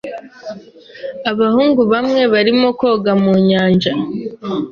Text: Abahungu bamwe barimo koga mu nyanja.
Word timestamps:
Abahungu 1.31 1.81
bamwe 1.91 2.21
barimo 2.33 2.67
koga 2.79 3.11
mu 3.23 3.33
nyanja. 3.47 3.91